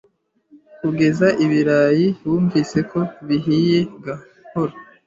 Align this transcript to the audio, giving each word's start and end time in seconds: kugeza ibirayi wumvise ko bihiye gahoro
kugeza 0.79 1.27
ibirayi 1.45 2.05
wumvise 2.27 2.77
ko 2.91 2.99
bihiye 3.27 3.79
gahoro 4.03 4.73